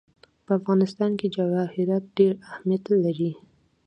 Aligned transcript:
په 0.45 0.51
افغانستان 0.59 1.11
کې 1.19 1.33
جواهرات 1.35 2.03
ډېر 2.17 2.31
اهمیت 2.47 2.83
لري. 3.05 3.31